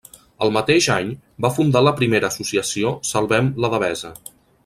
[0.43, 1.11] El mateix any,
[1.45, 4.11] va fundar la primera associació Salvem la Devesa.